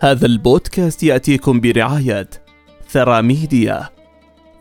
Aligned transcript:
هذا 0.00 0.26
البودكاست 0.26 1.02
يأتيكم 1.02 1.60
برعاية 1.60 2.28
ثرى 2.90 3.22
ميديا 3.22 3.88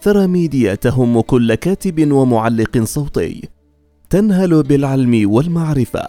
ثرى 0.01 0.27
ميديا 0.27 0.75
تهم 0.75 1.21
كل 1.21 1.55
كاتب 1.55 2.11
ومعلق 2.11 2.83
صوتي. 2.83 3.49
تنهل 4.09 4.63
بالعلم 4.63 5.31
والمعرفة 5.31 6.07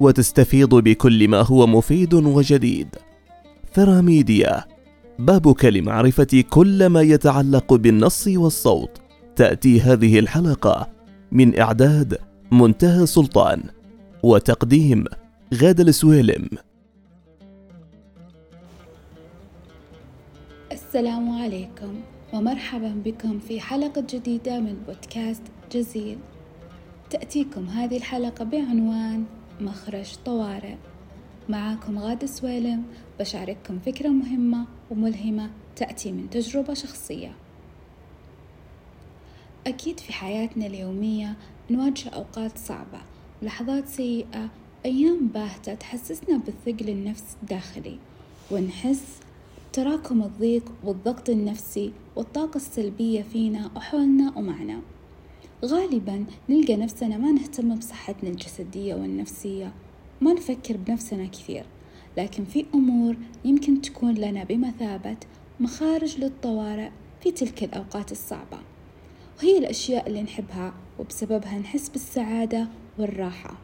وتستفيض 0.00 0.74
بكل 0.74 1.28
ما 1.28 1.42
هو 1.42 1.66
مفيد 1.66 2.14
وجديد. 2.14 2.88
ثرى 3.74 4.02
ميديا 4.02 4.64
بابك 5.18 5.64
لمعرفة 5.64 6.44
كل 6.50 6.86
ما 6.86 7.00
يتعلق 7.02 7.74
بالنص 7.74 8.26
والصوت. 8.28 9.00
تأتي 9.36 9.80
هذه 9.80 10.18
الحلقة 10.18 10.88
من 11.32 11.58
إعداد 11.58 12.18
منتهى 12.52 13.06
سلطان 13.06 13.62
وتقديم 14.22 15.04
غادة 15.54 15.82
السويلم 15.82 16.48
السلام 20.96 21.42
عليكم 21.42 22.00
ومرحبا 22.32 23.02
بكم 23.04 23.38
في 23.38 23.60
حلقة 23.60 24.04
جديدة 24.10 24.60
من 24.60 24.82
بودكاست 24.86 25.42
جزيل. 25.72 26.18
تأتيكم 27.10 27.66
هذه 27.66 27.96
الحلقة 27.96 28.44
بعنوان 28.44 29.24
مخرج 29.60 30.16
طوارئ. 30.24 30.74
معاكم 31.48 31.98
غادة 31.98 32.26
سويلم 32.26 32.84
بشارككم 33.20 33.78
فكرة 33.78 34.08
مهمة 34.08 34.66
وملهمة 34.90 35.50
تأتي 35.76 36.12
من 36.12 36.30
تجربة 36.30 36.74
شخصية. 36.74 37.32
أكيد 39.66 40.00
في 40.00 40.12
حياتنا 40.12 40.66
اليومية 40.66 41.36
نواجه 41.70 42.08
أوقات 42.08 42.58
صعبة 42.58 43.00
لحظات 43.42 43.88
سيئة 43.88 44.48
أيام 44.86 45.28
باهتة 45.28 45.74
تحسسنا 45.74 46.36
بالثقل 46.36 46.88
النفس 46.88 47.36
الداخلي 47.42 47.98
ونحس 48.50 49.25
تراكم 49.76 50.22
الضيق 50.22 50.72
والضغط 50.84 51.30
النفسي 51.30 51.92
والطاقة 52.16 52.56
السلبية 52.56 53.22
فينا 53.22 53.70
وحولنا 53.76 54.32
ومعنا. 54.36 54.80
غالبا 55.64 56.24
نلقى 56.48 56.76
نفسنا 56.76 57.16
ما 57.16 57.32
نهتم 57.32 57.74
بصحتنا 57.74 58.30
الجسدية 58.30 58.94
والنفسية 58.94 59.72
ما 60.20 60.32
نفكر 60.32 60.76
بنفسنا 60.76 61.26
كثير. 61.26 61.64
لكن 62.16 62.44
في 62.44 62.66
أمور 62.74 63.16
يمكن 63.44 63.80
تكون 63.80 64.14
لنا 64.14 64.44
بمثابة 64.44 65.16
مخارج 65.60 66.18
للطوارئ 66.18 66.90
في 67.22 67.30
تلك 67.30 67.64
الأوقات 67.64 68.12
الصعبة. 68.12 68.58
وهي 69.38 69.58
الأشياء 69.58 70.08
اللي 70.08 70.22
نحبها 70.22 70.74
وبسببها 70.98 71.58
نحس 71.58 71.88
بالسعادة 71.88 72.68
والراحة. 72.98 73.54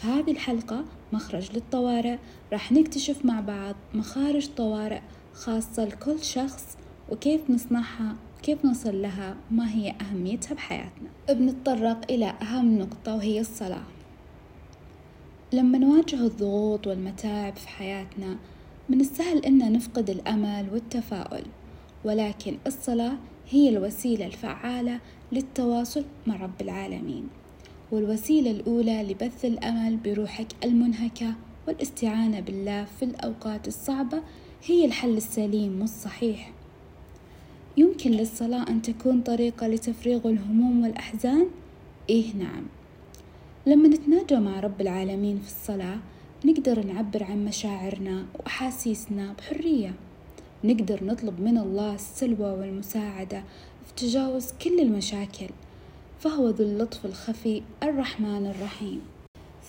في 0.00 0.06
هذه 0.06 0.30
الحلقة 0.30 0.84
مخرج 1.12 1.52
للطوارئ 1.54 2.18
راح 2.52 2.72
نكتشف 2.72 3.24
مع 3.24 3.40
بعض 3.40 3.74
مخارج 3.94 4.48
طوارئ 4.56 5.00
خاصة 5.34 5.84
لكل 5.84 6.24
شخص 6.24 6.76
وكيف 7.10 7.50
نصنعها 7.50 8.16
وكيف 8.38 8.64
نصل 8.64 9.02
لها 9.02 9.36
وما 9.50 9.74
هي 9.74 9.94
أهميتها 10.00 10.54
بحياتنا. 10.54 11.08
بنتطرق 11.28 12.10
إلى 12.10 12.34
أهم 12.42 12.78
نقطة 12.78 13.14
وهي 13.14 13.40
الصلاة. 13.40 13.84
لما 15.52 15.78
نواجه 15.78 16.16
الضغوط 16.16 16.86
والمتاعب 16.86 17.56
في 17.56 17.68
حياتنا 17.68 18.36
من 18.88 19.00
السهل 19.00 19.38
أن 19.38 19.72
نفقد 19.72 20.10
الأمل 20.10 20.66
والتفاؤل 20.72 21.42
ولكن 22.04 22.56
الصلاة 22.66 23.16
هي 23.50 23.68
الوسيلة 23.68 24.26
الفعالة 24.26 25.00
للتواصل 25.32 26.04
مع 26.26 26.36
رب 26.36 26.60
العالمين. 26.60 27.28
والوسيلة 27.92 28.50
الأولى 28.50 29.02
لبث 29.02 29.44
الأمل 29.44 29.96
بروحك 29.96 30.46
المنهكة 30.64 31.34
والاستعانة 31.68 32.40
بالله 32.40 32.84
في 32.84 33.04
الأوقات 33.04 33.68
الصعبة 33.68 34.22
هي 34.64 34.84
الحل 34.84 35.16
السليم 35.16 35.80
والصحيح. 35.80 36.52
يمكن 37.76 38.10
للصلاة 38.10 38.68
أن 38.68 38.82
تكون 38.82 39.20
طريقة 39.20 39.66
لتفريغ 39.66 40.28
الهموم 40.28 40.82
والأحزان؟ 40.82 41.46
إيه 42.08 42.34
نعم. 42.34 42.66
لما 43.66 43.88
نتناجى 43.88 44.36
مع 44.36 44.60
رب 44.60 44.80
العالمين 44.80 45.38
في 45.38 45.48
الصلاة 45.48 45.98
نقدر 46.44 46.86
نعبر 46.86 47.24
عن 47.24 47.44
مشاعرنا 47.44 48.26
وأحاسيسنا 48.38 49.32
بحرية. 49.32 49.94
نقدر 50.64 51.04
نطلب 51.04 51.40
من 51.40 51.58
الله 51.58 51.94
السلوى 51.94 52.50
والمساعدة 52.50 53.42
في 53.86 54.06
تجاوز 54.06 54.52
كل 54.62 54.80
المشاكل. 54.80 55.48
فهو 56.26 56.48
ذو 56.48 56.64
اللطف 56.64 57.06
الخفي 57.06 57.62
الرحمن 57.82 58.46
الرحيم. 58.46 59.00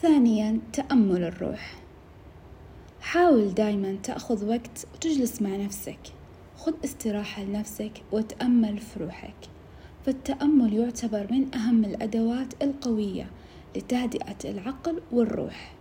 ثانيا 0.02 0.60
تأمل 0.74 1.24
الروح. 1.24 1.76
حاول 3.02 3.54
دايما 3.54 3.98
تأخذ 4.04 4.50
وقت 4.50 4.88
وتجلس 4.94 5.42
مع 5.42 5.56
نفسك. 5.56 6.00
خذ 6.58 6.74
استراحة 6.86 7.44
لنفسك 7.44 7.92
وتأمل 8.12 8.78
في 8.78 9.00
روحك. 9.04 9.36
فالتأمل 10.06 10.74
يعتبر 10.74 11.28
من 11.32 11.56
أهم 11.56 11.86
الأدوات 11.86 12.64
القوية 12.64 13.30
لتهدئة 13.76 14.38
العقل 14.46 15.02
والروح. 15.12 15.74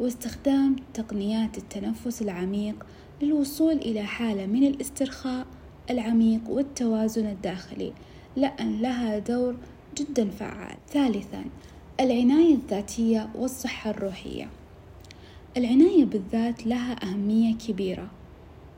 واستخدام 0.00 0.76
تقنيات 0.94 1.58
التنفس 1.58 2.22
العميق 2.22 2.86
للوصول 3.22 3.74
إلى 3.74 4.02
حالة 4.02 4.46
من 4.46 4.66
الاسترخاء 4.66 5.46
العميق 5.90 6.40
والتوازن 6.48 7.26
الداخلي 7.26 7.92
لأن 8.36 8.82
لها 8.82 9.18
دور 9.18 9.56
جدا 9.98 10.30
فعال. 10.30 10.76
ثالثا 10.92 11.44
العناية 12.00 12.54
الذاتية 12.54 13.28
والصحة 13.34 13.90
الروحية. 13.90 14.48
العناية 15.56 16.04
بالذات 16.04 16.66
لها 16.66 17.04
أهمية 17.04 17.54
كبيرة. 17.54 18.08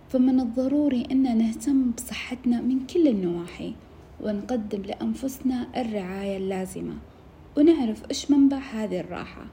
فمن 0.09 0.41
الضروري 0.41 1.07
أن 1.13 1.39
نهتم 1.39 1.91
بصحتنا 1.91 2.61
من 2.61 2.87
كل 2.87 3.09
النواحي 3.09 3.73
ونقدم 4.21 4.83
لأنفسنا 4.83 5.67
الرعاية 5.77 6.37
اللازمة 6.37 6.95
ونعرف 7.57 8.03
إيش 8.11 8.31
منبع 8.31 8.59
هذه 8.59 9.01
الراحة 9.01 9.45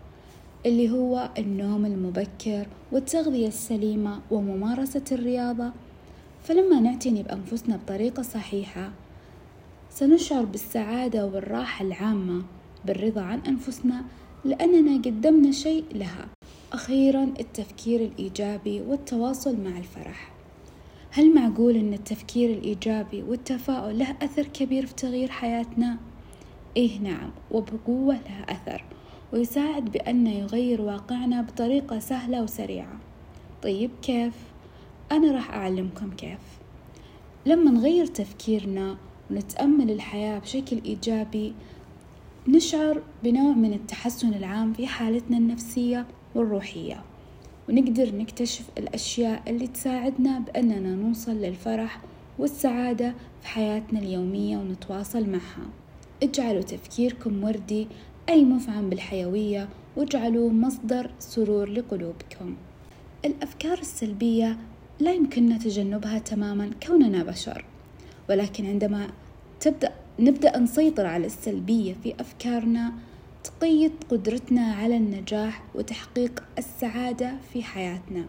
اللي 0.66 0.90
هو 0.90 1.30
النوم 1.38 1.86
المبكر 1.86 2.68
والتغذية 2.92 3.48
السليمة 3.48 4.20
وممارسة 4.32 5.04
الرياضة. 5.12 5.72
فلما 6.44 6.80
نعتني 6.80 7.24
بأنفسنا 7.24 7.78
بطريقة 7.78 8.24
صحيحة 8.24 8.92
سنشعر 9.98 10.46
بالسعادة 10.46 11.26
والراحة 11.26 11.86
العامة 11.86 12.44
بالرضا 12.86 13.22
عن 13.22 13.40
أنفسنا 13.40 14.04
لأننا 14.46 14.98
قدمنا 14.98 15.52
شيء 15.52 15.84
لها 15.92 16.28
أخيرا 16.74 17.24
التفكير 17.40 18.02
الإيجابي 18.02 18.82
والتواصل 18.82 19.58
مع 19.64 19.78
الفرح 19.78 20.32
هل 21.12 21.36
معقول 21.36 21.76
أن 21.76 21.94
التفكير 21.94 22.50
الإيجابي 22.50 23.24
والتفاؤل 23.24 24.00
له 24.00 24.16
أثر 24.22 24.44
كبير 24.44 24.86
في 24.86 24.94
تغيير 24.94 25.30
حياتنا؟ 25.30 25.98
إيه 26.78 27.00
نعم 27.00 27.30
وبقوة 27.52 28.16
له 28.16 28.46
أثر 28.50 28.84
ويساعد 29.34 29.92
بأنه 29.92 30.32
يغير 30.32 30.82
واقعنا 30.82 31.42
بطريقة 31.42 32.00
سهلة 32.00 32.44
وسريعة 32.44 33.00
طيب 33.64 33.92
كيف؟ 34.02 34.34
أنا 35.12 35.32
راح 35.32 35.54
أعلمكم 35.54 36.10
كيف 36.12 36.40
لما 37.46 37.72
نغير 37.72 38.06
تفكيرنا 38.06 38.98
ونتأمل 39.32 39.92
الحياة 39.92 40.40
بشكل 40.40 40.82
إيجابي 40.86 41.54
نشعر 42.48 43.02
بنوع 43.24 43.54
من 43.54 43.74
التحسن 43.74 44.34
العام 44.34 44.74
في 44.74 44.88
حالتنا 44.88 45.38
النفسية 45.38 46.06
والروحية 46.36 47.04
ونقدر 47.70 48.16
نكتشف 48.16 48.66
الأشياء 48.78 49.44
اللي 49.48 49.68
تساعدنا 49.68 50.40
بأننا 50.40 50.96
نوصل 50.96 51.32
للفرح 51.32 52.02
والسعادة 52.40 53.14
في 53.42 53.48
حياتنا 53.48 54.00
اليومية 54.00 54.58
ونتواصل 54.58 55.30
معها. 55.30 55.70
اجعلوا 56.24 56.62
تفكيركم 56.62 57.44
وردي 57.44 57.88
أي 58.30 58.46
مفعم 58.46 58.90
بالحيوية 58.90 59.70
واجعلوه 59.96 60.50
مصدر 60.50 61.12
سرور 61.20 61.70
لقلوبكم. 61.70 62.56
الأفكار 63.26 63.78
السلبية 63.78 64.58
لا 65.00 65.14
يمكننا 65.14 65.58
تجنبها 65.58 66.20
تماما 66.20 66.70
كوننا 66.88 67.24
بشر. 67.24 67.66
ولكن 68.30 68.66
عندما 68.66 69.08
تبدأ 69.60 69.92
نبدأ 70.20 70.60
نسيطر 70.60 71.06
على 71.06 71.26
السلبية 71.26 71.96
في 72.04 72.14
أفكارنا 72.20 72.94
تقيد 73.44 73.92
قدرتنا 74.10 74.74
على 74.74 74.98
النجاح 74.98 75.64
وتحقيق 75.76 76.44
السعادة 76.58 77.34
في 77.54 77.64
حياتنا. 77.64 78.26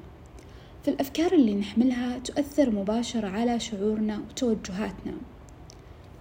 فالأفكار 0.85 1.33
اللي 1.33 1.55
نحملها 1.55 2.19
تؤثر 2.19 2.71
مباشرة 2.71 3.29
على 3.29 3.61
شعورنا 3.61 4.19
وتوجهاتنا. 4.19 5.15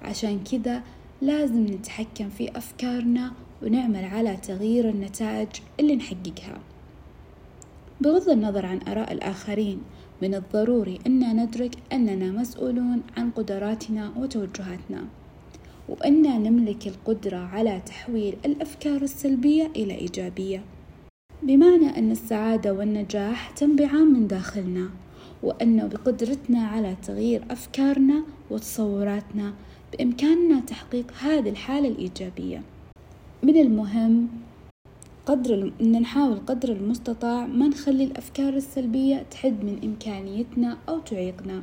عشان 0.02 0.44
كذا 0.44 0.84
لازم 1.22 1.66
نتحكم 1.66 2.30
في 2.30 2.58
أفكارنا 2.58 3.32
ونعمل 3.64 4.06
على 4.06 4.38
تغيير 4.38 4.90
النتائج 4.90 5.50
اللي 5.80 5.96
نحققها. 5.96 6.60
بغض 8.02 8.30
النظر 8.30 8.66
عن 8.66 8.80
آراء 8.88 9.14
الآخرين 9.14 9.82
من 10.22 10.36
الضروري 10.36 11.00
أن 11.08 11.44
ندرك 11.44 11.76
أننا 11.94 12.32
مسؤولون 12.32 13.02
عن 13.18 13.32
قدراتنا 13.32 14.14
وتوجهاتنا 14.18 15.04
وأننا 15.90 16.38
نملك 16.38 16.88
القدرة 16.88 17.38
على 17.38 17.82
تحويل 17.86 18.38
الأفكار 18.46 19.02
السلبية 19.02 19.66
إلى 19.76 19.96
إيجابية. 19.96 20.64
بمعنى 21.44 21.98
أن 21.98 22.12
السعادة 22.12 22.74
والنجاح 22.74 23.50
تنبعان 23.50 24.14
من 24.14 24.28
داخلنا 24.28 24.90
وأنه 25.44 25.88
بقدرتنا 25.88 26.68
على 26.68 26.96
تغيير 27.04 27.44
أفكارنا 27.52 28.24
وتصوراتنا 28.50 29.54
بإمكاننا 29.94 30.60
تحقيق 30.60 31.12
هذه 31.22 31.50
الحالة 31.50 31.88
الإيجابية. 31.88 32.62
من 33.44 33.58
المهم 33.58 34.28
قدر 35.28 35.72
أن 35.82 35.92
نحاول 35.92 36.40
قدر 36.48 36.72
المستطاع 36.72 37.46
ما 37.46 37.68
نخلي 37.68 38.04
الأفكار 38.04 38.54
السلبية 38.54 39.26
تحد 39.32 39.64
من 39.64 39.80
إمكانيتنا 39.84 40.78
أو 40.90 41.00
تعيقنا. 41.00 41.62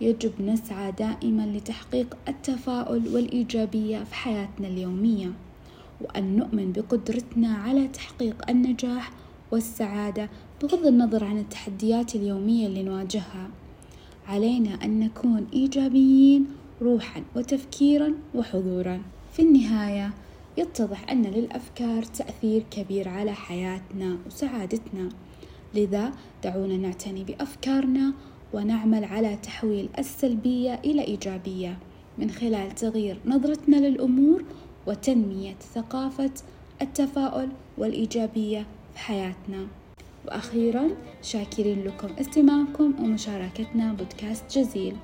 يجب 0.00 0.32
نسعى 0.40 0.92
دائما 0.92 1.46
لتحقيق 1.46 2.16
التفاؤل 2.28 3.08
والإيجابية 3.08 4.04
في 4.04 4.14
حياتنا 4.14 4.68
اليومية 4.68 5.32
وأن 6.00 6.36
نؤمن 6.36 6.72
بقدرتنا 6.72 7.48
على 7.54 7.88
تحقيق 7.88 8.50
النجاح 8.50 9.10
والسعادة 9.52 10.28
بغض 10.62 10.86
النظر 10.86 11.24
عن 11.24 11.38
التحديات 11.38 12.14
اليومية 12.14 12.66
اللي 12.66 12.82
نواجهها. 12.82 13.48
علينا 14.26 14.84
أن 14.84 15.00
نكون 15.00 15.46
إيجابيين 15.52 16.46
روحا 16.82 17.22
وتفكيرا 17.36 18.14
وحضورا. 18.34 19.00
في 19.32 19.42
النهاية 19.42 20.10
يتضح 20.56 21.10
أن 21.10 21.22
للأفكار 21.22 22.02
تأثير 22.02 22.64
كبير 22.70 23.08
على 23.08 23.32
حياتنا 23.34 24.18
وسعادتنا. 24.26 25.08
لذا 25.74 26.12
دعونا 26.44 26.76
نعتني 26.76 27.24
بأفكارنا 27.24 28.12
ونعمل 28.52 29.04
على 29.04 29.36
تحويل 29.36 29.88
السلبية 29.98 30.74
إلى 30.74 31.04
إيجابية 31.04 31.78
من 32.18 32.30
خلال 32.30 32.74
تغيير 32.74 33.20
نظرتنا 33.26 33.76
للأمور 33.76 34.44
وتنمية 34.86 35.54
ثقافة 35.74 36.30
التفاؤل 36.82 37.48
والإيجابية 37.78 38.66
في 38.92 38.98
حياتنا. 38.98 39.66
وأخيرا 40.26 40.90
شاكرين 41.22 41.84
لكم 41.84 42.08
استماعكم 42.20 42.94
ومشاركتنا 42.98 43.92
بودكاست 43.92 44.58
جزيل. 44.58 44.96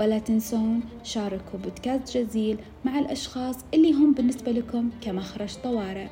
ولا 0.00 0.18
تنسون 0.18 0.80
شاركوا 1.04 1.58
بودكاست 1.64 2.16
جزيل 2.16 2.58
مع 2.84 2.98
الأشخاص 2.98 3.56
اللي 3.74 3.92
هم 3.92 4.14
بالنسبة 4.14 4.52
لكم 4.52 4.90
كمخرج 5.00 5.54
طوارئ. 5.64 6.06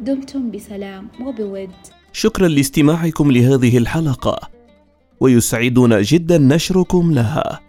دمتم 0.00 0.50
بسلام 0.50 1.08
وبود. 1.20 1.70
شكرا 2.12 2.48
لاستماعكم 2.48 3.32
لهذه 3.32 3.78
الحلقة 3.78 4.50
ويسعدنا 5.20 6.02
جدا 6.02 6.38
نشركم 6.38 7.12
لها. 7.12 7.60